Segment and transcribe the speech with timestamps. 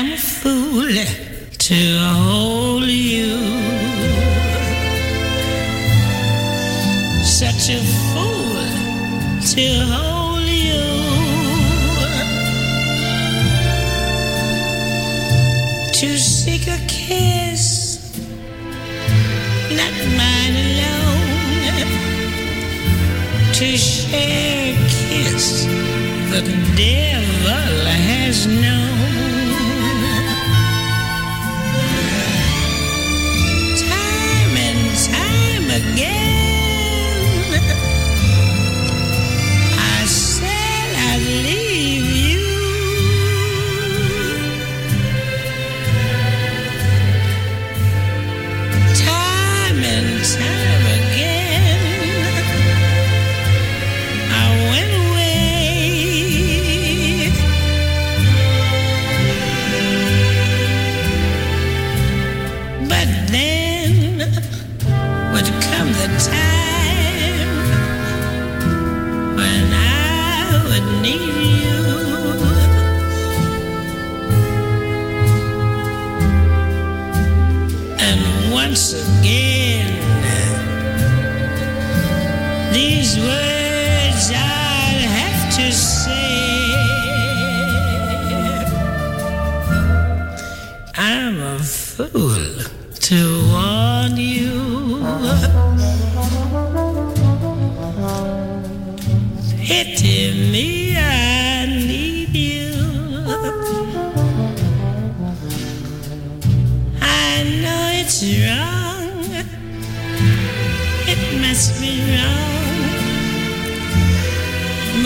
[0.00, 0.94] I'm a fool
[1.58, 3.37] to hold you.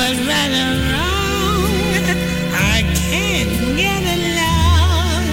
[0.02, 2.06] but right or wrong,
[2.74, 5.26] I can't get along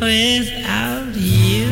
[0.00, 1.68] without you.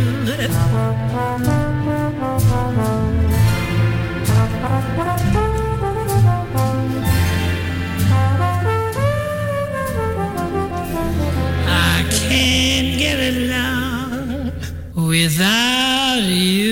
[11.66, 14.52] I can't get along
[14.94, 16.71] without you.